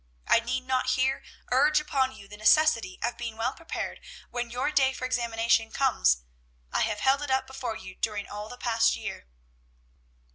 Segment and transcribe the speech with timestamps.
[0.25, 4.71] I need not here urge upon you the necessity of being well prepared when your
[4.71, 6.23] day for examination comes.
[6.73, 9.27] I have held it up before you during all the past year.